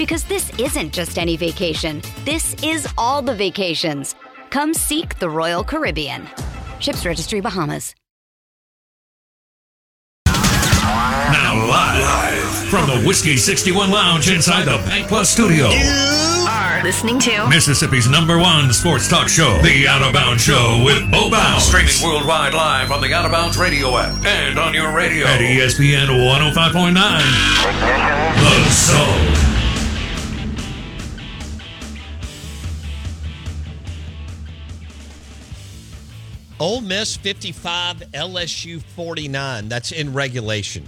Because 0.00 0.24
this 0.24 0.50
isn't 0.58 0.94
just 0.94 1.18
any 1.18 1.36
vacation. 1.36 2.00
This 2.24 2.56
is 2.64 2.88
all 2.96 3.20
the 3.20 3.34
vacations. 3.34 4.14
Come 4.48 4.72
seek 4.72 5.18
the 5.18 5.28
Royal 5.28 5.62
Caribbean. 5.62 6.26
Ships 6.78 7.04
Registry 7.04 7.42
Bahamas. 7.42 7.94
Now 10.24 11.66
live 11.68 12.48
from 12.70 12.88
the 12.88 13.02
Whiskey 13.06 13.36
61 13.36 13.90
Lounge 13.90 14.30
inside 14.30 14.64
the 14.64 14.78
BankPlus 14.88 15.26
studio. 15.26 15.68
You 15.68 16.46
are 16.48 16.82
listening 16.82 17.18
to 17.18 17.46
Mississippi's 17.50 18.08
number 18.08 18.38
one 18.38 18.72
sports 18.72 19.06
talk 19.06 19.28
show, 19.28 19.60
The 19.60 19.86
Out 19.86 20.00
of 20.00 20.14
Bounds 20.14 20.42
Show 20.42 20.82
with 20.82 21.12
Bo 21.12 21.30
Bounds. 21.30 21.66
Streaming 21.66 21.92
worldwide 22.02 22.54
live 22.54 22.90
on 22.90 23.02
the 23.02 23.12
Out 23.12 23.26
of 23.26 23.32
Bounds 23.32 23.58
radio 23.58 23.98
app 23.98 24.24
and 24.24 24.58
on 24.58 24.72
your 24.72 24.96
radio 24.96 25.26
at 25.26 25.40
ESPN 25.40 26.08
105.9. 26.08 28.19
Ole 36.60 36.82
Miss 36.82 37.16
55, 37.16 38.00
LSU 38.12 38.82
49. 38.82 39.68
That's 39.68 39.92
in 39.92 40.12
regulation. 40.12 40.86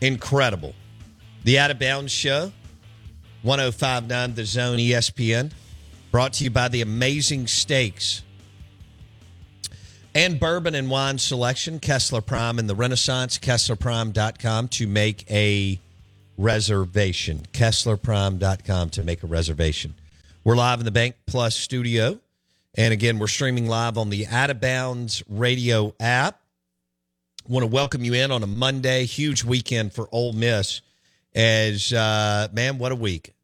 Incredible. 0.00 0.74
The 1.44 1.60
Out 1.60 1.70
of 1.70 1.78
Bounds 1.78 2.10
Show, 2.10 2.52
1059 3.42 4.34
The 4.34 4.44
Zone 4.44 4.78
ESPN, 4.78 5.52
brought 6.10 6.32
to 6.34 6.44
you 6.44 6.50
by 6.50 6.66
the 6.66 6.82
Amazing 6.82 7.46
Steaks 7.46 8.22
and 10.12 10.40
Bourbon 10.40 10.74
and 10.74 10.90
Wine 10.90 11.18
Selection, 11.18 11.78
Kessler 11.78 12.22
Prime 12.22 12.58
and 12.58 12.68
the 12.68 12.74
Renaissance, 12.74 13.38
KesslerPrime.com 13.38 14.68
to 14.68 14.86
make 14.88 15.30
a 15.30 15.78
reservation. 16.36 17.42
KesslerPrime.com 17.52 18.90
to 18.90 19.04
make 19.04 19.22
a 19.22 19.26
reservation. 19.26 19.94
We're 20.42 20.56
live 20.56 20.80
in 20.80 20.84
the 20.84 20.90
Bank 20.90 21.16
Plus 21.26 21.54
studio. 21.54 22.18
And 22.76 22.92
again, 22.92 23.18
we're 23.18 23.26
streaming 23.26 23.66
live 23.66 23.96
on 23.96 24.10
the 24.10 24.26
Out 24.26 24.50
of 24.50 24.60
Bounds 24.60 25.22
radio 25.28 25.94
app. 25.98 26.40
Want 27.48 27.62
to 27.62 27.68
welcome 27.68 28.04
you 28.04 28.12
in 28.12 28.30
on 28.30 28.42
a 28.42 28.46
Monday, 28.46 29.06
huge 29.06 29.44
weekend 29.44 29.94
for 29.94 30.08
Ole 30.12 30.34
Miss. 30.34 30.82
As 31.34 31.92
uh, 31.92 32.48
man, 32.52 32.76
what 32.78 32.92
a 32.92 32.96
week! 32.96 33.34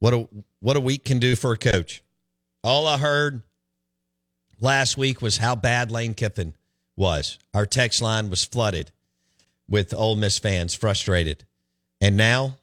What 0.00 0.14
a 0.14 0.28
what 0.60 0.76
a 0.76 0.80
week 0.80 1.04
can 1.04 1.18
do 1.20 1.36
for 1.36 1.52
a 1.52 1.58
coach. 1.58 2.02
All 2.64 2.86
I 2.86 2.98
heard 2.98 3.42
last 4.60 4.96
week 4.96 5.22
was 5.22 5.36
how 5.36 5.54
bad 5.54 5.90
Lane 5.92 6.14
Kiffin 6.14 6.54
was. 6.96 7.38
Our 7.54 7.66
text 7.66 8.02
line 8.02 8.28
was 8.28 8.44
flooded 8.44 8.90
with 9.68 9.94
Ole 9.94 10.16
Miss 10.16 10.38
fans 10.38 10.74
frustrated, 10.74 11.44
and 12.00 12.16
now 12.16 12.56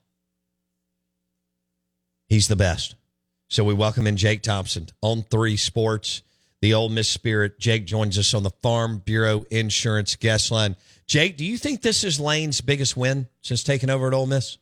he's 2.28 2.48
the 2.48 2.56
best. 2.56 2.97
So 3.50 3.64
we 3.64 3.74
welcome 3.74 4.06
in 4.08 4.18
Jake 4.18 4.42
Thompson 4.42 4.88
On3 5.02 5.58
Sports, 5.58 6.22
the 6.60 6.74
Ole 6.74 6.90
Miss 6.90 7.08
Spirit. 7.08 7.58
Jake 7.60 7.86
joins 7.86 8.18
us 8.18 8.34
on 8.34 8.44
the 8.44 8.50
Farm 8.50 8.98
Bureau 9.06 9.46
Insurance 9.50 10.18
guest 10.18 10.52
line. 10.52 10.76
Jake, 11.06 11.38
do 11.38 11.46
you 11.46 11.58
think 11.58 11.82
this 11.82 12.04
is 12.04 12.20
Lane's 12.20 12.60
biggest 12.60 12.98
win 12.98 13.30
since 13.42 13.64
taking 13.64 13.90
over 13.90 14.08
at 14.08 14.14
Ole 14.14 14.26
Miss? 14.26 14.58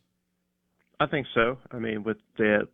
I 1.00 1.06
think 1.06 1.26
so. 1.34 1.58
I 1.72 1.80
mean, 1.80 2.04
with 2.04 2.18
the, 2.38 2.68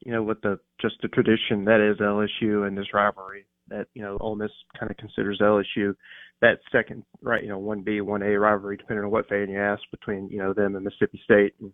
you 0.00 0.10
know, 0.10 0.22
with 0.22 0.40
the 0.40 0.58
just 0.80 0.94
the 1.02 1.08
tradition 1.08 1.66
that 1.66 1.80
is 1.80 1.98
LSU 1.98 2.66
and 2.66 2.76
this 2.76 2.94
rivalry 2.94 3.44
that 3.68 3.88
you 3.92 4.00
know 4.00 4.16
Ole 4.22 4.36
Miss 4.36 4.50
kind 4.80 4.90
of 4.90 4.96
considers 4.96 5.38
LSU 5.42 5.94
that 6.40 6.60
second, 6.72 7.04
right? 7.20 7.42
You 7.42 7.50
know, 7.50 7.58
one 7.58 7.82
B, 7.82 8.00
one 8.00 8.22
A 8.22 8.38
rivalry, 8.38 8.78
depending 8.78 9.04
on 9.04 9.10
what 9.10 9.28
fan 9.28 9.50
you 9.50 9.60
ask, 9.60 9.82
between 9.90 10.30
you 10.30 10.38
know 10.38 10.54
them 10.54 10.76
and 10.76 10.84
Mississippi 10.84 11.20
State. 11.24 11.52
And 11.60 11.72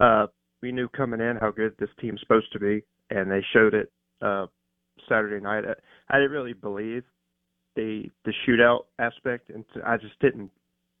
uh, 0.00 0.26
we 0.62 0.72
knew 0.72 0.88
coming 0.88 1.20
in 1.20 1.36
how 1.36 1.50
good 1.50 1.74
this 1.78 1.90
team's 2.00 2.20
supposed 2.20 2.50
to 2.54 2.58
be, 2.58 2.82
and 3.10 3.30
they 3.30 3.44
showed 3.52 3.74
it 3.74 3.90
uh, 4.22 4.46
Saturday 5.08 5.42
night. 5.42 5.64
I, 5.64 6.14
I 6.14 6.18
didn't 6.18 6.32
really 6.32 6.52
believe 6.52 7.04
the 7.74 8.04
the 8.24 8.32
shootout 8.46 8.84
aspect, 8.98 9.50
and 9.50 9.64
I 9.84 9.96
just 9.96 10.18
didn't 10.20 10.50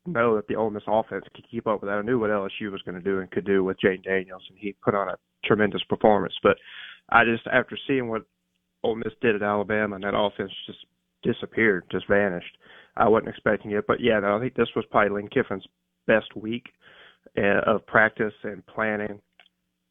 know 0.06 0.36
that 0.36 0.46
the 0.46 0.54
Ole 0.54 0.70
Miss 0.70 0.82
offense 0.86 1.24
could 1.34 1.50
keep 1.50 1.66
up 1.66 1.80
with 1.80 1.90
that. 1.90 1.98
I 1.98 2.02
knew 2.02 2.18
what 2.18 2.30
LSU 2.30 2.70
was 2.70 2.82
going 2.82 2.94
to 2.94 3.00
do 3.00 3.18
and 3.20 3.30
could 3.30 3.46
do 3.46 3.64
with 3.64 3.78
Jayden 3.84 4.04
Daniels, 4.04 4.42
and 4.48 4.58
he 4.58 4.74
put 4.84 4.94
on 4.94 5.08
a 5.08 5.16
tremendous 5.44 5.82
performance. 5.88 6.34
But 6.42 6.56
I 7.08 7.24
just, 7.24 7.46
after 7.52 7.76
seeing 7.86 8.08
what 8.08 8.22
Ole 8.84 8.96
Miss 8.96 9.12
did 9.20 9.34
at 9.34 9.42
Alabama, 9.42 9.96
and 9.96 10.04
that 10.04 10.16
offense 10.16 10.52
just 10.66 10.78
disappeared, 11.22 11.84
just 11.90 12.08
vanished. 12.08 12.56
I 12.96 13.08
wasn't 13.08 13.30
expecting 13.30 13.72
it, 13.72 13.84
but 13.86 14.00
yeah, 14.00 14.20
no, 14.20 14.36
I 14.36 14.40
think 14.40 14.54
this 14.54 14.68
was 14.76 14.84
probably 14.90 15.16
Lane 15.16 15.28
Kiffin's 15.28 15.66
best 16.06 16.34
week 16.36 16.66
uh, 17.36 17.60
of 17.66 17.86
practice 17.86 18.32
and 18.44 18.64
planning. 18.66 19.20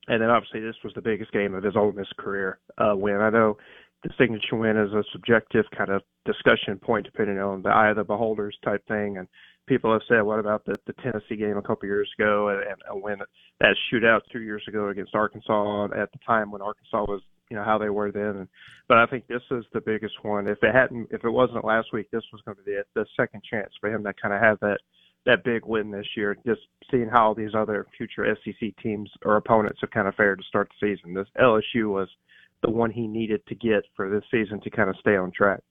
And 0.08 0.22
then 0.22 0.30
obviously 0.30 0.60
this 0.60 0.76
was 0.84 0.94
the 0.94 1.02
biggest 1.02 1.32
game 1.32 1.54
of 1.56 1.64
his 1.64 1.76
Ole 1.76 1.92
Miss 1.92 2.08
career 2.18 2.60
uh, 2.78 2.96
win. 2.96 3.22
I 3.22 3.30
know 3.30 3.58
the 4.04 4.10
signature 4.18 4.56
win 4.56 4.78
is 4.78 4.94
a 4.94 5.04
subjective 5.12 5.66
kind 5.76 5.90
of 5.90 6.04
discussion 6.26 6.78
point 6.78 7.06
depending 7.06 7.40
on 7.40 7.64
the 7.64 7.70
eye 7.70 7.90
of 7.90 7.96
the 7.96 8.04
beholders 8.04 8.58
type 8.64 8.86
thing. 8.88 9.18
And 9.18 9.28
people 9.68 9.92
have 9.92 10.04
said, 10.08 10.22
what 10.22 10.40
about 10.40 10.64
the, 10.66 10.76
the 10.86 10.94
Tennessee 11.02 11.36
game 11.36 11.58
a 11.58 11.62
couple 11.62 11.88
years 11.88 12.10
ago 12.18 12.50
and, 12.50 12.60
and 12.60 12.78
a 12.90 12.98
win 12.98 13.20
that 13.60 13.76
shootout 13.92 14.22
two 14.32 14.42
years 14.42 14.64
ago 14.68 14.90
against 14.90 15.16
Arkansas 15.16 15.86
at 15.86 16.12
the 16.12 16.20
time 16.26 16.52
when 16.52 16.62
Arkansas 16.62 17.06
was, 17.08 17.22
you 17.50 17.58
know, 17.58 17.64
how 17.64 17.78
they 17.80 17.90
were 17.90 18.12
then. 18.12 18.38
And, 18.38 18.48
but 18.88 18.98
I 18.98 19.08
think 19.08 19.26
this 19.28 19.42
is 19.50 19.66
the 19.74 19.82
biggest 19.82 20.16
one. 20.24 20.48
If 20.48 20.60
it 20.62 20.74
hadn't, 20.74 21.08
if 21.10 21.24
it 21.24 21.30
wasn't 21.30 21.66
last 21.66 21.88
week, 21.94 22.08
this 22.12 22.24
was 22.31 22.42
going 22.46 22.58
to 22.58 22.63
be 22.63 22.74
the, 22.74 22.84
the 22.94 23.06
second 23.18 23.42
chance 23.50 23.72
for 23.81 23.90
him 23.90 24.04
to 24.04 24.13
kind 24.22 24.34
of 24.34 24.42
have 24.42 24.60
that 24.60 24.80
that 25.25 25.44
big 25.44 25.66
win 25.66 25.92
this 25.92 26.07
year. 26.16 26.38
Just 26.45 26.62
seeing 26.92 27.10
how 27.10 27.33
these 27.33 27.56
other 27.56 27.88
future 27.98 28.25
SEC 28.44 28.69
teams 28.81 29.10
or 29.24 29.38
opponents 29.38 29.80
have 29.81 29.92
kind 29.92 30.07
of 30.07 30.16
fared 30.16 30.39
to 30.39 30.45
start 30.45 30.69
the 30.80 30.88
season. 30.95 31.13
This 31.13 31.27
LSU 31.39 31.89
was 31.89 32.10
the 32.62 32.69
one 32.69 32.92
he 32.92 33.07
needed 33.07 33.45
to 33.48 33.56
get 33.56 33.83
for 33.95 34.10
this 34.10 34.24
season 34.31 34.62
to 34.62 34.69
kind 34.69 34.89
of 34.89 34.95
stay 35.00 35.16
on 35.16 35.31
track. 35.31 35.62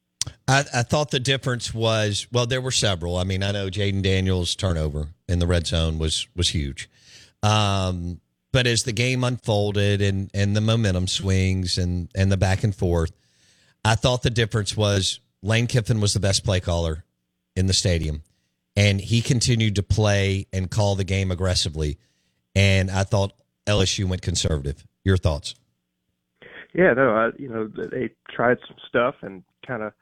I, 0.46 0.64
I 0.72 0.82
thought 0.82 1.10
the 1.10 1.20
difference 1.20 1.72
was 1.72 2.26
well, 2.32 2.46
there 2.46 2.60
were 2.60 2.70
several. 2.70 3.16
I 3.16 3.24
mean, 3.24 3.42
I 3.42 3.52
know 3.52 3.68
Jayden 3.68 4.02
Daniels' 4.02 4.54
turnover 4.54 5.08
in 5.28 5.38
the 5.38 5.46
red 5.46 5.66
zone 5.66 5.98
was 5.98 6.26
was 6.34 6.50
huge, 6.50 6.88
um, 7.42 8.20
but 8.52 8.66
as 8.66 8.84
the 8.84 8.92
game 8.92 9.24
unfolded 9.24 10.00
and 10.00 10.30
and 10.34 10.56
the 10.56 10.60
momentum 10.60 11.08
swings 11.08 11.78
and 11.78 12.08
and 12.14 12.30
the 12.30 12.36
back 12.36 12.64
and 12.64 12.74
forth, 12.74 13.12
I 13.84 13.94
thought 13.96 14.22
the 14.22 14.30
difference 14.30 14.76
was 14.76 15.20
Lane 15.42 15.66
Kiffin 15.66 16.00
was 16.00 16.14
the 16.14 16.20
best 16.20 16.44
play 16.44 16.60
caller 16.60 17.04
in 17.56 17.66
the 17.66 17.74
stadium, 17.74 18.22
and 18.76 19.00
he 19.00 19.22
continued 19.22 19.76
to 19.76 19.82
play 19.82 20.46
and 20.52 20.70
call 20.70 20.94
the 20.96 21.04
game 21.04 21.30
aggressively, 21.30 21.98
and 22.54 22.90
I 22.90 23.04
thought 23.04 23.32
LSU 23.66 24.04
went 24.06 24.22
conservative. 24.22 24.84
Your 25.04 25.16
thoughts? 25.16 25.54
Yeah, 26.74 26.92
no, 26.94 27.10
I, 27.10 27.30
you 27.38 27.48
know, 27.48 27.68
they 27.68 28.10
tried 28.30 28.58
some 28.66 28.76
stuff 28.88 29.14
and 29.22 29.44
kind 29.66 29.82
of 29.82 29.92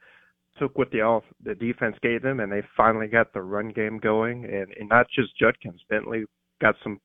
took 0.59 0.79
what 0.79 0.91
the 0.91 1.03
off 1.03 1.25
the 1.43 1.55
defense 1.55 1.97
gave 2.03 2.23
them, 2.23 2.41
and 2.41 2.51
they 2.51 2.63
finally 2.77 3.09
got 3.09 3.33
the 3.33 3.43
run 3.43 3.71
game 3.71 3.99
going. 3.99 4.45
And, 4.45 4.69
and 4.79 4.89
not 4.89 5.07
just 5.15 5.37
Judkins, 5.39 5.81
Bentley 5.89 6.25
got 6.61 6.77
some 6.83 7.01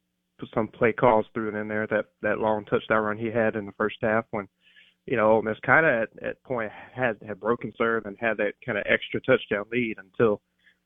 some 0.53 0.67
play 0.67 0.93
calls 0.93 1.25
through 1.33 1.49
it 1.49 1.59
in 1.59 1.67
there. 1.67 1.87
That 1.87 2.05
that 2.21 2.39
long 2.39 2.65
touchdown 2.65 3.03
run 3.03 3.17
he 3.17 3.31
had 3.31 3.55
in 3.55 3.65
the 3.65 3.71
first 3.73 3.97
half 4.01 4.25
when 4.31 4.47
you 5.05 5.17
know 5.17 5.31
Ole 5.31 5.41
Miss 5.41 5.57
kind 5.65 5.85
of 5.85 6.03
at, 6.03 6.23
at 6.23 6.43
point 6.43 6.71
had 6.93 7.17
had 7.25 7.39
broken 7.39 7.73
serve 7.77 8.05
and 8.05 8.15
had 8.19 8.37
that 8.37 8.53
kind 8.65 8.77
of 8.77 8.85
extra 8.87 9.19
touchdown 9.21 9.65
lead 9.71 9.97
until 9.97 10.41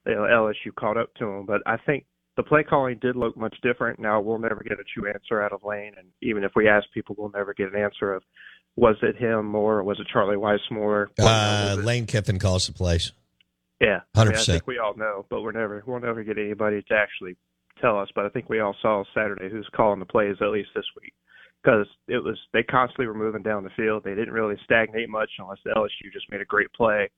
you 0.06 0.15
know, 0.15 0.21
LSU 0.21 0.74
caught 0.77 0.98
up 0.98 1.13
to 1.15 1.25
them. 1.25 1.45
But 1.45 1.62
I 1.65 1.77
think 1.77 2.06
the 2.38 2.44
play 2.44 2.63
calling 2.63 2.98
did 3.01 3.15
look 3.15 3.38
much 3.38 3.56
different. 3.62 4.00
Now 4.00 4.21
we'll 4.21 4.39
never 4.39 4.63
get 4.63 4.80
a 4.80 4.83
true 4.94 5.12
answer 5.12 5.42
out 5.42 5.53
of 5.53 5.63
Lane, 5.63 5.94
and 5.98 6.07
even 6.21 6.44
if 6.44 6.51
we 6.56 6.68
ask 6.68 6.86
people, 6.94 7.15
we'll 7.18 7.31
never 7.31 7.53
get 7.53 7.74
an 7.74 7.81
answer 7.81 8.13
of 8.13 8.24
was 8.75 8.95
it 9.01 9.18
him 9.18 9.45
more 9.45 9.80
or 9.80 9.83
was 9.83 10.00
it 10.00 10.07
Charlie 10.12 10.38
Weis 10.38 10.59
more? 10.71 11.09
Uh, 11.19 11.75
Lane 11.83 12.06
Kiffin 12.06 12.39
calls 12.39 12.68
the 12.68 12.74
plays. 12.74 13.12
Yeah, 13.81 14.01
hundred 14.15 14.31
I, 14.31 14.33
mean, 14.33 14.42
I 14.42 14.45
think 14.45 14.68
we 14.68 14.77
all 14.77 14.95
know, 14.95 15.25
but 15.30 15.42
we're 15.42 15.51
never 15.51 15.83
we'll 15.86 16.00
never 16.00 16.24
get 16.24 16.38
anybody 16.38 16.81
to 16.81 16.94
actually 16.94 17.36
tell 17.81 18.00
us. 18.00 18.09
But 18.15 18.25
I 18.25 18.30
think 18.30 18.48
we 18.48 18.59
all 18.59 18.75
saw 18.81 19.03
Saturday 19.13 19.50
who's 19.50 19.68
calling 19.75 20.00
the 20.00 20.06
plays 20.06 20.36
at 20.39 20.50
least 20.50 20.69
this 20.75 20.86
week 21.01 21.13
because 21.63 21.88
it 22.07 22.24
was 22.24 22.38
they 22.53 22.63
constantly 22.63 23.07
were 23.07 23.13
moving 23.13 23.42
down 23.42 23.63
the 23.63 23.71
field. 23.75 24.03
They 24.03 24.15
didn't 24.15 24.33
really 24.33 24.56
stagnate 24.63 25.09
much 25.09 25.31
unless 25.39 25.59
the 25.65 25.71
LSU 25.71 26.13
just 26.13 26.30
made 26.31 26.42
a 26.42 26.45
great 26.45 26.71
play 26.74 27.09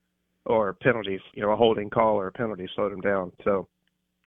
or 0.45 0.69
a 0.69 0.73
penalty, 0.73 1.19
you 1.33 1.41
know, 1.41 1.51
a 1.51 1.55
holding 1.55 1.89
call 1.89 2.15
or 2.15 2.27
a 2.27 2.31
penalty 2.31 2.67
slowed 2.75 2.91
them 2.91 3.01
down. 3.01 3.31
So 3.43 3.67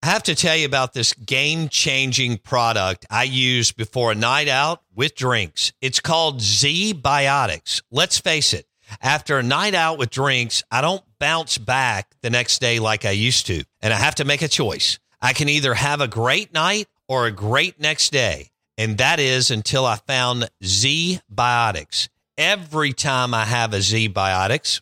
I 0.03 0.07
have 0.07 0.23
to 0.23 0.35
tell 0.35 0.55
you 0.55 0.65
about 0.65 0.93
this 0.93 1.13
game 1.13 1.69
changing 1.69 2.39
product 2.39 3.05
I 3.09 3.23
use 3.23 3.71
before 3.71 4.11
a 4.11 4.15
night 4.15 4.47
out 4.47 4.81
with 4.95 5.15
drinks. 5.15 5.73
It's 5.79 5.99
called 5.99 6.39
ZBiotics. 6.39 7.83
Let's 7.91 8.17
face 8.17 8.53
it, 8.53 8.65
after 8.99 9.37
a 9.37 9.43
night 9.43 9.75
out 9.75 9.97
with 9.97 10.09
drinks, 10.09 10.63
I 10.71 10.81
don't 10.81 11.03
bounce 11.19 11.57
back 11.57 12.15
the 12.21 12.29
next 12.29 12.59
day 12.59 12.79
like 12.79 13.05
I 13.05 13.11
used 13.11 13.45
to. 13.47 13.63
And 13.81 13.93
I 13.93 13.97
have 13.97 14.15
to 14.15 14.25
make 14.25 14.41
a 14.41 14.47
choice. 14.47 14.99
I 15.21 15.33
can 15.33 15.49
either 15.49 15.75
have 15.75 16.01
a 16.01 16.07
great 16.07 16.51
night 16.51 16.87
or 17.07 17.27
a 17.27 17.31
great 17.31 17.79
next 17.79 18.11
day. 18.11 18.49
And 18.77 18.97
that 18.97 19.19
is 19.19 19.51
until 19.51 19.85
I 19.85 19.97
found 19.97 20.49
Z 20.63 21.21
Biotics. 21.33 22.09
Every 22.37 22.93
time 22.93 23.35
I 23.35 23.45
have 23.45 23.73
a 23.73 23.77
ZBiotics 23.77 24.81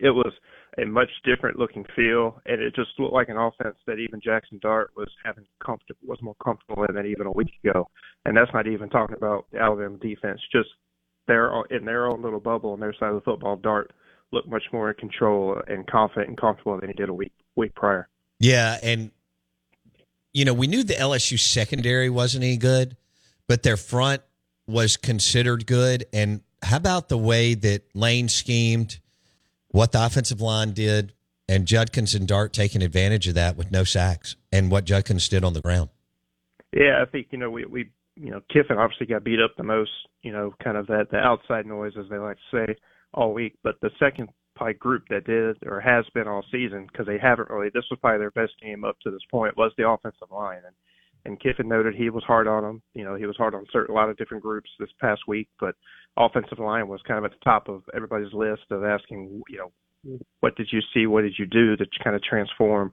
It 0.00 0.10
was 0.10 0.32
a 0.78 0.84
much 0.84 1.10
different 1.24 1.58
looking 1.58 1.84
feel, 1.94 2.40
and 2.46 2.60
it 2.60 2.74
just 2.74 2.90
looked 2.98 3.12
like 3.12 3.28
an 3.28 3.36
offense 3.36 3.76
that 3.86 3.98
even 3.98 4.20
Jaxson 4.20 4.60
Dart 4.60 4.90
was 4.96 5.08
having 5.24 5.44
comfort 5.64 5.96
was 6.06 6.18
more 6.22 6.36
comfortable 6.42 6.84
in 6.84 6.94
than 6.94 7.06
even 7.06 7.26
a 7.26 7.32
week 7.32 7.52
ago. 7.62 7.88
And 8.24 8.36
that's 8.36 8.52
not 8.54 8.66
even 8.66 8.88
talking 8.88 9.16
about 9.16 9.46
the 9.52 9.58
Alabama 9.58 9.98
defense. 9.98 10.40
Just 10.52 10.68
their 11.26 11.52
in 11.70 11.84
their 11.84 12.06
own 12.06 12.22
little 12.22 12.40
bubble 12.40 12.72
on 12.72 12.80
their 12.80 12.94
side 12.94 13.10
of 13.10 13.16
the 13.16 13.20
football, 13.20 13.56
Dart 13.56 13.92
looked 14.32 14.48
much 14.48 14.64
more 14.72 14.90
in 14.90 14.96
control 14.96 15.60
and 15.66 15.86
confident 15.86 16.28
and 16.28 16.40
comfortable 16.40 16.78
than 16.78 16.90
he 16.90 16.94
did 16.94 17.08
a 17.08 17.14
week 17.14 17.32
week 17.56 17.74
prior. 17.74 18.08
Yeah, 18.38 18.78
and 18.82 19.10
you 20.32 20.44
know, 20.44 20.54
we 20.54 20.66
knew 20.66 20.82
the 20.82 20.94
LSU 20.94 21.38
secondary 21.38 22.08
wasn't 22.08 22.44
any 22.44 22.56
good, 22.56 22.96
but 23.48 23.62
their 23.62 23.76
front 23.76 24.22
was 24.66 24.96
considered 24.96 25.66
good. 25.66 26.06
And 26.12 26.42
how 26.62 26.76
about 26.76 27.08
the 27.08 27.18
way 27.18 27.54
that 27.54 27.82
Lane 27.94 28.28
schemed, 28.28 29.00
what 29.70 29.92
the 29.92 30.04
offensive 30.04 30.40
line 30.40 30.72
did, 30.72 31.12
and 31.48 31.66
Judkins 31.66 32.14
and 32.14 32.26
Dart 32.26 32.52
taking 32.52 32.82
advantage 32.82 33.26
of 33.28 33.34
that 33.34 33.56
with 33.56 33.70
no 33.70 33.84
sacks, 33.84 34.36
and 34.52 34.70
what 34.70 34.84
Judkins 34.84 35.28
did 35.28 35.44
on 35.44 35.52
the 35.52 35.60
ground. 35.60 35.90
Yeah, 36.72 37.02
I 37.02 37.10
think 37.10 37.28
you 37.30 37.38
know 37.38 37.50
we 37.50 37.64
we 37.64 37.90
you 38.16 38.30
know 38.30 38.40
Kiffin 38.52 38.78
obviously 38.78 39.06
got 39.06 39.24
beat 39.24 39.40
up 39.40 39.56
the 39.56 39.62
most. 39.62 39.90
You 40.22 40.32
know, 40.32 40.54
kind 40.62 40.76
of 40.76 40.86
that 40.88 41.10
the 41.10 41.18
outside 41.18 41.66
noise 41.66 41.92
as 41.98 42.08
they 42.10 42.18
like 42.18 42.36
to 42.36 42.66
say 42.66 42.76
all 43.14 43.32
week. 43.32 43.54
But 43.62 43.76
the 43.80 43.90
second 43.98 44.28
probably 44.54 44.74
group 44.74 45.04
that 45.08 45.24
did 45.24 45.56
or 45.66 45.80
has 45.80 46.04
been 46.14 46.28
all 46.28 46.44
season 46.52 46.86
because 46.90 47.06
they 47.06 47.18
haven't 47.18 47.50
really. 47.50 47.70
This 47.72 47.84
was 47.90 47.98
probably 48.00 48.18
their 48.18 48.30
best 48.30 48.52
game 48.62 48.84
up 48.84 48.98
to 49.00 49.10
this 49.10 49.24
point 49.30 49.56
was 49.56 49.72
the 49.76 49.88
offensive 49.88 50.30
line 50.30 50.62
and. 50.66 50.74
And 51.24 51.40
Kiffin 51.40 51.68
noted 51.68 51.94
he 51.94 52.10
was 52.10 52.24
hard 52.24 52.46
on 52.46 52.62
them. 52.62 52.82
You 52.94 53.04
know, 53.04 53.14
he 53.14 53.26
was 53.26 53.36
hard 53.36 53.54
on 53.54 53.66
certain 53.72 53.94
a 53.94 53.98
lot 53.98 54.08
of 54.08 54.16
different 54.16 54.42
groups 54.42 54.70
this 54.78 54.88
past 55.00 55.22
week, 55.28 55.48
but 55.58 55.74
offensive 56.16 56.58
line 56.58 56.88
was 56.88 57.00
kind 57.06 57.18
of 57.18 57.24
at 57.24 57.32
the 57.32 57.44
top 57.44 57.68
of 57.68 57.82
everybody's 57.94 58.32
list 58.32 58.62
of 58.70 58.84
asking, 58.84 59.42
you 59.48 59.58
know, 59.58 60.18
what 60.40 60.56
did 60.56 60.68
you 60.72 60.80
see, 60.94 61.06
what 61.06 61.22
did 61.22 61.34
you 61.38 61.46
do 61.46 61.76
to 61.76 61.84
kind 62.02 62.16
of 62.16 62.22
transform 62.22 62.92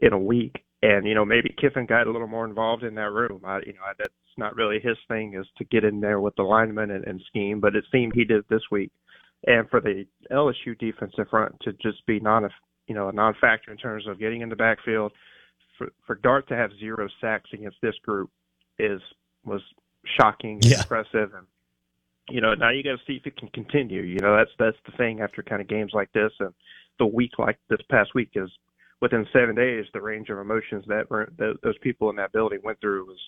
in 0.00 0.12
a 0.12 0.18
week? 0.18 0.62
And 0.82 1.06
you 1.06 1.14
know, 1.14 1.24
maybe 1.24 1.54
Kiffin 1.60 1.86
got 1.86 2.06
a 2.06 2.10
little 2.10 2.28
more 2.28 2.46
involved 2.46 2.84
in 2.84 2.94
that 2.94 3.10
room. 3.10 3.42
I, 3.44 3.58
you 3.66 3.74
know, 3.74 3.82
I, 3.84 3.92
that's 3.98 4.14
not 4.38 4.56
really 4.56 4.78
his 4.80 4.96
thing 5.08 5.34
is 5.38 5.46
to 5.58 5.64
get 5.64 5.84
in 5.84 6.00
there 6.00 6.20
with 6.20 6.34
the 6.36 6.42
linemen 6.42 6.90
and, 6.90 7.04
and 7.04 7.20
scheme, 7.28 7.60
but 7.60 7.76
it 7.76 7.84
seemed 7.92 8.12
he 8.14 8.24
did 8.24 8.44
this 8.48 8.62
week. 8.70 8.90
And 9.46 9.68
for 9.68 9.80
the 9.80 10.06
LSU 10.30 10.78
defensive 10.78 11.28
front 11.30 11.56
to 11.62 11.72
just 11.74 12.04
be 12.06 12.20
non, 12.20 12.48
you 12.86 12.94
know, 12.94 13.08
a 13.08 13.12
non-factor 13.12 13.70
in 13.70 13.76
terms 13.76 14.06
of 14.06 14.18
getting 14.18 14.40
in 14.40 14.48
the 14.48 14.56
backfield, 14.56 15.12
for 15.80 15.88
for 16.06 16.16
Dart 16.16 16.46
to 16.48 16.56
have 16.56 16.70
zero 16.78 17.08
sacks 17.20 17.48
against 17.54 17.78
this 17.80 17.94
group 18.04 18.30
is 18.78 19.00
was 19.44 19.62
shocking 20.20 20.56
and 20.62 20.64
Yeah. 20.64 20.80
impressive. 20.82 21.32
And 21.34 21.46
you 22.28 22.40
know 22.42 22.54
now 22.54 22.70
you 22.70 22.82
got 22.82 22.98
to 22.98 23.04
see 23.06 23.16
if 23.16 23.26
it 23.26 23.36
can 23.36 23.48
continue. 23.48 24.02
You 24.02 24.18
know 24.20 24.36
that's 24.36 24.50
that's 24.58 24.76
the 24.84 24.92
thing 24.98 25.20
after 25.20 25.42
kind 25.42 25.62
of 25.62 25.68
games 25.68 25.92
like 25.94 26.12
this 26.12 26.32
and 26.38 26.52
the 26.98 27.06
week 27.06 27.38
like 27.38 27.58
this 27.70 27.80
past 27.90 28.14
week 28.14 28.30
is 28.34 28.50
within 29.00 29.26
seven 29.32 29.54
days 29.54 29.86
the 29.94 30.00
range 30.02 30.28
of 30.28 30.38
emotions 30.38 30.84
that 30.86 31.08
were 31.10 31.32
th- 31.38 31.56
those 31.62 31.78
people 31.78 32.10
in 32.10 32.16
that 32.16 32.32
building 32.32 32.60
went 32.62 32.78
through 32.80 33.06
was 33.06 33.18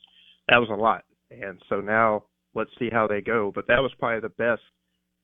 that 0.48 0.58
was 0.58 0.68
a 0.68 0.74
lot. 0.74 1.04
And 1.30 1.60
so 1.70 1.80
now 1.80 2.24
let's 2.54 2.70
see 2.78 2.90
how 2.92 3.06
they 3.06 3.22
go. 3.22 3.50
But 3.54 3.66
that 3.68 3.80
was 3.80 3.90
probably 3.98 4.20
the 4.20 4.28
best 4.28 4.60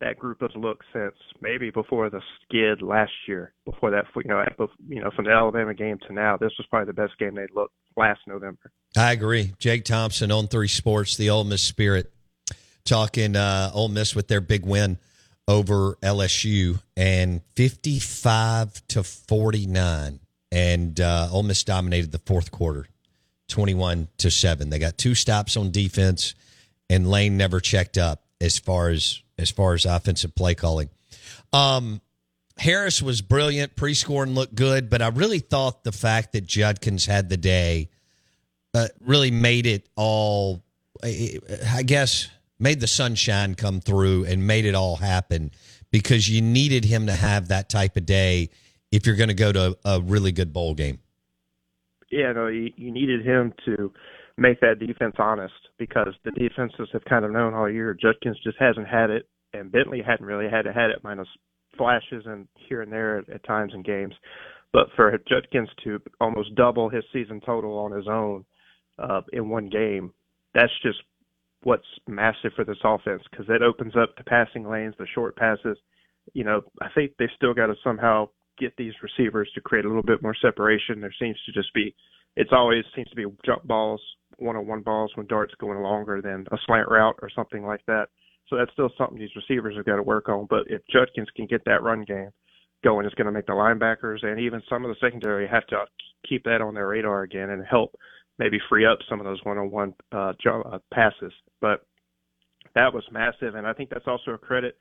that 0.00 0.18
group 0.18 0.40
has 0.40 0.50
looked 0.54 0.84
since 0.92 1.14
maybe 1.40 1.70
before 1.70 2.08
the 2.10 2.20
skid 2.44 2.82
last 2.82 3.12
year 3.26 3.52
before 3.64 3.90
that 3.90 4.04
you 4.16 4.30
know 4.30 4.44
you 4.88 5.00
know 5.00 5.10
from 5.14 5.24
the 5.24 5.30
Alabama 5.30 5.74
game 5.74 5.98
to 6.06 6.12
now 6.12 6.36
this 6.36 6.52
was 6.58 6.66
probably 6.70 6.86
the 6.86 6.92
best 6.92 7.18
game 7.18 7.34
they'd 7.34 7.54
looked 7.54 7.74
last 7.96 8.20
November 8.26 8.70
I 8.96 9.12
agree. 9.12 9.54
Jake 9.58 9.84
Thompson 9.84 10.30
On3 10.30 10.68
Sports, 10.68 11.16
the 11.16 11.30
Ole 11.30 11.44
Miss 11.44 11.62
Spirit, 11.62 12.12
talking 12.84 13.36
uh, 13.36 13.70
Ole 13.74 13.88
Miss 13.88 14.14
with 14.14 14.28
their 14.28 14.40
big 14.40 14.64
win 14.64 14.98
over 15.46 15.96
LSU 16.02 16.80
and 16.96 17.42
55 17.54 18.86
to 18.88 19.02
49. 19.02 20.20
And 20.50 21.00
uh, 21.00 21.28
Ole 21.30 21.42
Miss 21.42 21.64
dominated 21.64 22.12
the 22.12 22.18
fourth 22.18 22.50
quarter, 22.50 22.86
21 23.48 24.08
to 24.18 24.30
7. 24.30 24.70
They 24.70 24.78
got 24.78 24.96
two 24.96 25.14
stops 25.14 25.56
on 25.56 25.70
defense, 25.70 26.34
and 26.88 27.10
Lane 27.10 27.36
never 27.36 27.60
checked 27.60 27.98
up 27.98 28.22
as 28.40 28.58
far 28.58 28.88
as 28.90 29.22
as 29.38 29.50
far 29.50 29.74
as 29.74 29.84
offensive 29.84 30.34
play 30.34 30.54
calling. 30.54 30.88
Um, 31.52 32.00
Harris 32.58 33.00
was 33.00 33.22
brilliant, 33.22 33.76
pre-scoring 33.76 34.34
looked 34.34 34.54
good, 34.54 34.90
but 34.90 35.00
I 35.00 35.08
really 35.08 35.38
thought 35.38 35.84
the 35.84 35.92
fact 35.92 36.32
that 36.32 36.44
Judkins 36.44 37.06
had 37.06 37.28
the 37.28 37.36
day 37.36 37.88
uh, 38.74 38.88
really 39.00 39.30
made 39.30 39.66
it 39.66 39.88
all. 39.96 40.62
I 41.02 41.84
guess 41.84 42.28
made 42.58 42.80
the 42.80 42.88
sunshine 42.88 43.54
come 43.54 43.80
through 43.80 44.24
and 44.24 44.46
made 44.46 44.64
it 44.64 44.74
all 44.74 44.96
happen 44.96 45.52
because 45.92 46.28
you 46.28 46.42
needed 46.42 46.84
him 46.84 47.06
to 47.06 47.12
have 47.12 47.48
that 47.48 47.68
type 47.68 47.96
of 47.96 48.04
day 48.04 48.50
if 48.90 49.06
you're 49.06 49.16
going 49.16 49.28
to 49.28 49.34
go 49.34 49.52
to 49.52 49.78
a 49.84 50.00
really 50.00 50.32
good 50.32 50.52
bowl 50.52 50.74
game. 50.74 50.98
Yeah, 52.10 52.32
no, 52.32 52.48
you, 52.48 52.72
you 52.76 52.90
needed 52.90 53.24
him 53.24 53.52
to 53.66 53.92
make 54.38 54.60
that 54.60 54.78
defense 54.78 55.16
honest 55.18 55.54
because 55.78 56.14
the 56.24 56.30
defenses 56.30 56.88
have 56.92 57.04
kind 57.04 57.24
of 57.24 57.32
known 57.32 57.54
all 57.54 57.70
year 57.70 57.96
Judkins 58.00 58.38
just 58.44 58.56
hasn't 58.58 58.86
had 58.86 59.10
it, 59.10 59.28
and 59.52 59.72
Bentley 59.72 60.02
hadn't 60.06 60.26
really 60.26 60.48
had 60.50 60.66
it, 60.66 60.74
had 60.74 60.90
it 60.90 61.02
minus 61.02 61.28
flashes 61.76 62.24
and 62.26 62.46
here 62.68 62.82
and 62.82 62.92
there 62.92 63.18
at, 63.18 63.28
at 63.28 63.44
times 63.44 63.72
in 63.74 63.82
games. 63.82 64.14
But 64.72 64.88
for 64.96 65.16
Judkins 65.28 65.68
to 65.84 66.00
almost 66.20 66.54
double 66.54 66.88
his 66.88 67.04
season 67.12 67.40
total 67.44 67.78
on 67.78 67.92
his 67.92 68.06
own 68.06 68.44
uh, 68.98 69.22
in 69.32 69.48
one 69.48 69.68
game, 69.70 70.12
that's 70.54 70.72
just 70.82 70.98
what's 71.62 71.86
massive 72.06 72.52
for 72.54 72.64
this 72.64 72.78
offense 72.84 73.22
because 73.30 73.46
it 73.48 73.62
opens 73.62 73.94
up 73.96 74.14
the 74.16 74.24
passing 74.24 74.68
lanes, 74.68 74.94
the 74.98 75.06
short 75.14 75.36
passes. 75.36 75.78
You 76.34 76.44
know, 76.44 76.60
I 76.80 76.88
think 76.94 77.12
they 77.18 77.28
still 77.36 77.54
got 77.54 77.66
to 77.66 77.74
somehow 77.82 78.28
get 78.58 78.76
these 78.76 78.92
receivers 79.02 79.50
to 79.54 79.60
create 79.60 79.84
a 79.84 79.88
little 79.88 80.02
bit 80.02 80.22
more 80.22 80.36
separation. 80.40 81.00
There 81.00 81.14
seems 81.18 81.36
to 81.46 81.52
just 81.52 81.72
be, 81.74 81.94
it's 82.36 82.50
always 82.52 82.84
seems 82.94 83.08
to 83.08 83.16
be 83.16 83.24
jump 83.46 83.64
balls, 83.64 84.02
one-on-one 84.38 84.82
balls 84.82 85.12
when 85.14 85.26
Dart's 85.26 85.54
going 85.60 85.80
longer 85.80 86.20
than 86.22 86.46
a 86.52 86.56
slant 86.66 86.88
route 86.88 87.18
or 87.22 87.30
something 87.30 87.64
like 87.64 87.84
that. 87.86 88.08
So 88.48 88.56
that's 88.56 88.72
still 88.72 88.90
something 88.96 89.18
these 89.18 89.36
receivers 89.36 89.76
have 89.76 89.84
got 89.84 89.96
to 89.96 90.02
work 90.02 90.28
on. 90.28 90.46
But 90.48 90.64
if 90.68 90.80
Judkins 90.90 91.28
can 91.36 91.46
get 91.46 91.64
that 91.66 91.82
run 91.82 92.04
game 92.04 92.30
going, 92.82 93.04
it's 93.04 93.14
going 93.14 93.26
to 93.26 93.32
make 93.32 93.46
the 93.46 93.52
linebackers 93.52 94.24
and 94.24 94.40
even 94.40 94.62
some 94.68 94.84
of 94.84 94.88
the 94.88 94.96
secondary 95.00 95.46
have 95.46 95.66
to 95.66 95.84
keep 96.28 96.44
that 96.44 96.60
on 96.60 96.74
their 96.74 96.88
radar 96.88 97.22
again 97.22 97.50
and 97.50 97.64
help 97.64 97.94
maybe 98.38 98.58
free 98.68 98.86
up 98.86 98.98
some 99.08 99.20
of 99.20 99.24
those 99.26 99.40
one-on-one 99.44 99.94
uh, 100.12 100.32
uh, 100.48 100.78
passes. 100.92 101.32
But 101.60 101.84
that 102.74 102.94
was 102.94 103.04
massive, 103.10 103.54
and 103.54 103.66
I 103.66 103.72
think 103.72 103.90
that's 103.90 104.06
also 104.06 104.32
a 104.32 104.38
credit 104.38 104.76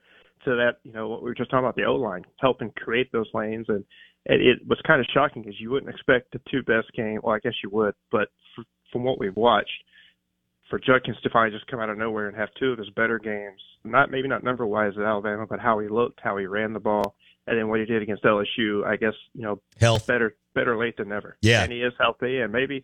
to 0.45 0.51
that. 0.51 0.77
You 0.83 0.93
know, 0.93 1.07
what 1.07 1.23
we 1.23 1.29
were 1.29 1.35
just 1.35 1.49
talking 1.49 1.65
about 1.65 1.75
the 1.75 1.85
O 1.85 1.95
line 1.95 2.23
helping 2.39 2.71
create 2.77 3.11
those 3.11 3.29
lanes, 3.33 3.65
and, 3.69 3.77
and 3.77 3.85
it 4.29 4.67
was 4.67 4.79
kind 4.85 4.99
of 4.99 5.07
shocking 5.13 5.41
because 5.41 5.59
you 5.59 5.71
wouldn't 5.71 5.93
expect 5.93 6.31
the 6.31 6.41
two 6.51 6.61
best 6.63 6.91
game. 6.93 7.19
Well, 7.23 7.35
I 7.35 7.39
guess 7.39 7.53
you 7.63 7.69
would, 7.71 7.95
but 8.11 8.29
from 8.91 9.03
what 9.03 9.19
we've 9.19 9.35
watched, 9.35 9.83
for 10.69 10.79
Judkins 10.79 11.17
to 11.23 11.29
finally 11.29 11.55
just 11.55 11.67
come 11.67 11.79
out 11.79 11.89
of 11.89 11.97
nowhere 11.97 12.27
and 12.27 12.35
have 12.35 12.49
two 12.59 12.71
of 12.71 12.77
his 12.77 12.89
better 12.89 13.19
games, 13.19 13.61
not 13.83 14.11
maybe 14.11 14.27
not 14.27 14.43
number 14.43 14.65
wise 14.65 14.93
at 14.97 15.03
Alabama, 15.03 15.45
but 15.47 15.59
how 15.59 15.79
he 15.79 15.87
looked, 15.87 16.19
how 16.21 16.35
he 16.37 16.45
ran 16.45 16.73
the 16.73 16.79
ball, 16.79 17.15
and 17.47 17.57
then 17.57 17.69
what 17.69 17.79
he 17.79 17.85
did 17.85 18.01
against 18.01 18.23
LSU. 18.23 18.85
I 18.85 18.97
guess 18.97 19.13
you 19.33 19.43
know, 19.43 19.61
health 19.79 20.05
better 20.07 20.35
better 20.53 20.77
late 20.77 20.97
than 20.97 21.09
never. 21.09 21.37
Yeah, 21.41 21.63
and 21.63 21.71
he 21.71 21.81
is 21.81 21.93
healthy, 21.97 22.39
and 22.41 22.51
maybe 22.51 22.83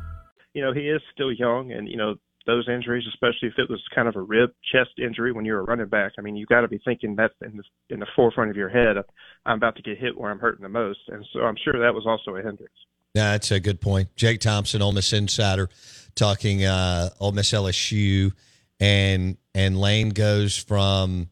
you 0.53 0.61
know, 0.61 0.73
he 0.73 0.89
is 0.89 1.01
still 1.13 1.31
young, 1.31 1.71
and 1.71 1.87
you 1.87 1.97
know 1.97 2.15
those 2.45 2.67
injuries, 2.67 3.05
especially 3.07 3.49
if 3.49 3.53
it 3.57 3.69
was 3.69 3.81
kind 3.93 4.07
of 4.07 4.15
a 4.15 4.21
rib 4.21 4.49
chest 4.71 4.91
injury 4.97 5.31
when 5.31 5.45
you're 5.45 5.59
a 5.59 5.63
running 5.63 5.87
back. 5.87 6.13
I 6.17 6.21
mean, 6.21 6.35
you 6.35 6.45
got 6.45 6.61
to 6.61 6.67
be 6.67 6.81
thinking 6.83 7.15
that 7.17 7.31
in 7.41 7.57
the 7.57 7.63
in 7.89 7.99
the 7.99 8.07
forefront 8.15 8.49
of 8.49 8.57
your 8.57 8.69
head. 8.69 8.97
I'm 9.45 9.57
about 9.57 9.75
to 9.77 9.81
get 9.81 9.97
hit 9.97 10.17
where 10.17 10.31
I'm 10.31 10.39
hurting 10.39 10.63
the 10.63 10.69
most, 10.69 10.99
and 11.07 11.25
so 11.33 11.41
I'm 11.41 11.55
sure 11.63 11.73
that 11.73 11.93
was 11.93 12.05
also 12.05 12.35
a 12.35 12.41
hindrance. 12.41 12.73
That's 13.13 13.51
a 13.51 13.59
good 13.59 13.81
point. 13.81 14.15
Jake 14.15 14.39
Thompson, 14.39 14.81
Ole 14.81 14.93
Miss 14.93 15.11
insider, 15.11 15.69
talking 16.15 16.63
uh, 16.63 17.09
Ole 17.19 17.33
Miss 17.33 17.51
LSU, 17.51 18.31
and 18.79 19.37
and 19.53 19.79
Lane 19.79 20.09
goes 20.09 20.57
from, 20.57 21.29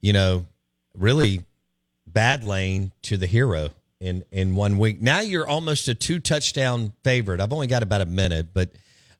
you 0.00 0.12
know, 0.12 0.46
really 0.96 1.44
bad 2.06 2.44
Lane 2.44 2.92
to 3.02 3.16
the 3.16 3.26
hero 3.26 3.70
in 4.00 4.24
in 4.30 4.54
one 4.54 4.78
week. 4.78 5.00
Now 5.00 5.20
you're 5.20 5.46
almost 5.46 5.88
a 5.88 5.94
two 5.94 6.20
touchdown 6.20 6.92
favorite. 7.04 7.40
I've 7.40 7.52
only 7.52 7.66
got 7.66 7.82
about 7.82 8.00
a 8.00 8.06
minute, 8.06 8.48
but 8.52 8.70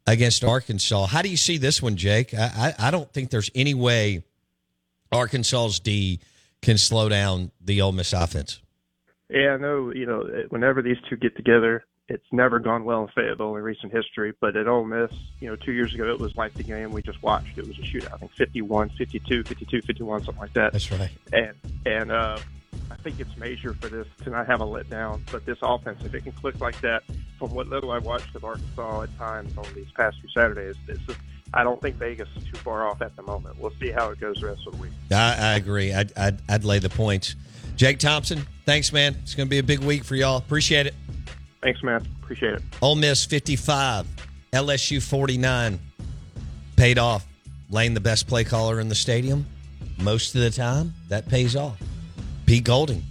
against 0.06 0.44
Arkansas, 0.44 1.06
how 1.06 1.22
do 1.22 1.28
you 1.28 1.36
see 1.36 1.58
this 1.58 1.82
one, 1.82 1.96
Jake? 1.96 2.34
I 2.34 2.74
I, 2.78 2.88
I 2.88 2.90
don't 2.90 3.12
think 3.12 3.30
there's 3.30 3.50
any 3.54 3.74
way 3.74 4.24
Arkansas's 5.12 5.80
D 5.80 6.20
can 6.62 6.78
slow 6.78 7.08
down 7.08 7.50
the 7.60 7.80
Ole 7.80 7.92
Miss 7.92 8.12
offense. 8.12 8.60
Yeah, 9.28 9.54
I 9.54 9.56
know. 9.56 9.92
You 9.92 10.06
know, 10.06 10.22
whenever 10.50 10.82
these 10.82 10.98
two 11.08 11.16
get 11.16 11.36
together, 11.36 11.84
it's 12.08 12.26
never 12.30 12.58
gone 12.60 12.84
well 12.84 13.02
in 13.02 13.08
Fayetteville 13.08 13.56
in 13.56 13.62
recent 13.62 13.92
history. 13.92 14.32
But 14.40 14.56
at 14.56 14.68
Ole 14.68 14.84
Miss, 14.84 15.10
you 15.40 15.48
know, 15.48 15.56
two 15.56 15.72
years 15.72 15.94
ago, 15.94 16.08
it 16.12 16.20
was 16.20 16.36
like 16.36 16.54
the 16.54 16.62
game 16.62 16.92
we 16.92 17.02
just 17.02 17.22
watched. 17.22 17.58
It 17.58 17.66
was 17.66 17.78
a 17.78 17.82
shootout. 17.82 18.14
I 18.14 18.16
think 18.18 18.32
51, 18.32 18.90
52, 18.90 19.44
52, 19.44 19.82
51, 19.82 20.24
something 20.24 20.40
like 20.40 20.52
that. 20.52 20.72
That's 20.72 20.90
right. 20.92 21.10
And 21.32 21.54
and 21.84 22.12
uh, 22.12 22.38
I 22.90 22.96
think 22.96 23.20
it's 23.20 23.36
major 23.36 23.74
for 23.74 23.88
this 23.88 24.06
to 24.24 24.30
not 24.30 24.46
have 24.46 24.60
a 24.60 24.64
letdown. 24.64 25.20
But 25.30 25.44
this 25.46 25.58
offense, 25.62 26.04
if 26.04 26.14
it 26.14 26.22
can 26.22 26.32
click 26.32 26.60
like 26.60 26.80
that, 26.80 27.02
from 27.38 27.54
what 27.54 27.68
little 27.68 27.90
I 27.90 27.98
watched 27.98 28.34
of 28.34 28.44
Arkansas 28.44 29.02
at 29.02 29.18
times 29.18 29.56
on 29.56 29.66
these 29.74 29.90
past 29.96 30.18
few 30.20 30.28
Saturdays, 30.30 30.76
this 30.86 30.98
is, 31.08 31.16
I 31.52 31.64
don't 31.64 31.80
think 31.80 31.96
Vegas 31.96 32.28
is 32.36 32.44
too 32.44 32.56
far 32.56 32.86
off 32.86 33.02
at 33.02 33.14
the 33.16 33.22
moment. 33.22 33.58
We'll 33.58 33.72
see 33.80 33.90
how 33.90 34.10
it 34.10 34.20
goes 34.20 34.40
the 34.40 34.46
rest 34.46 34.66
of 34.66 34.76
the 34.76 34.82
week. 34.82 34.92
I, 35.10 35.36
I 35.38 35.54
agree. 35.56 35.92
I'd, 35.92 36.16
I'd, 36.16 36.38
I'd 36.48 36.64
lay 36.64 36.78
the 36.78 36.88
points. 36.90 37.34
Jake 37.76 37.98
Thompson, 37.98 38.46
thanks, 38.64 38.92
man. 38.92 39.16
It's 39.22 39.34
going 39.34 39.48
to 39.48 39.50
be 39.50 39.58
a 39.58 39.62
big 39.62 39.80
week 39.80 40.04
for 40.04 40.14
y'all. 40.14 40.38
Appreciate 40.38 40.86
it. 40.86 40.94
Thanks, 41.62 41.82
man. 41.82 42.06
Appreciate 42.22 42.54
it. 42.54 42.62
Ole 42.80 42.94
Miss 42.94 43.24
55, 43.24 44.06
LSU 44.52 45.02
49. 45.02 45.78
Paid 46.76 46.98
off. 46.98 47.26
Lane, 47.70 47.94
the 47.94 48.00
best 48.00 48.28
play 48.28 48.44
caller 48.44 48.80
in 48.80 48.88
the 48.88 48.94
stadium. 48.94 49.46
Most 49.98 50.34
of 50.34 50.42
the 50.42 50.50
time, 50.50 50.94
that 51.08 51.28
pays 51.28 51.56
off. 51.56 51.80
Pete 52.46 52.64
Golding, 52.64 53.02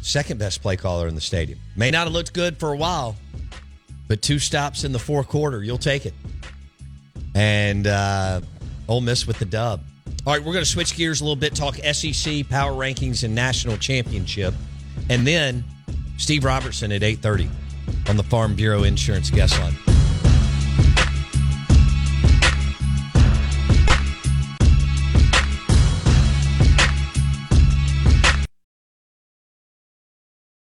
second 0.00 0.38
best 0.38 0.62
play 0.62 0.76
caller 0.76 1.08
in 1.08 1.14
the 1.16 1.20
stadium. 1.20 1.58
May 1.74 1.90
not 1.90 2.04
have 2.04 2.12
looked 2.12 2.32
good 2.32 2.56
for 2.58 2.72
a 2.72 2.76
while, 2.76 3.16
but 4.06 4.22
two 4.22 4.38
stops 4.38 4.84
in 4.84 4.92
the 4.92 4.98
fourth 4.98 5.28
quarter, 5.28 5.62
you'll 5.62 5.76
take 5.76 6.06
it. 6.06 6.14
And 7.34 7.86
uh, 7.86 8.40
Ole 8.88 9.00
Miss 9.00 9.26
with 9.26 9.38
the 9.38 9.44
dub. 9.44 9.80
All 10.24 10.32
right, 10.32 10.42
we're 10.42 10.52
going 10.52 10.64
to 10.64 10.70
switch 10.70 10.96
gears 10.96 11.20
a 11.20 11.24
little 11.24 11.36
bit, 11.36 11.54
talk 11.54 11.74
SEC 11.76 12.48
power 12.48 12.72
rankings 12.72 13.24
and 13.24 13.34
national 13.34 13.76
championship, 13.76 14.54
and 15.10 15.26
then 15.26 15.64
Steve 16.18 16.44
Robertson 16.44 16.92
at 16.92 17.02
eight 17.02 17.18
thirty 17.18 17.50
on 18.08 18.16
the 18.16 18.24
Farm 18.24 18.54
Bureau 18.54 18.84
Insurance 18.84 19.30
guest 19.30 19.58
line. 19.60 19.95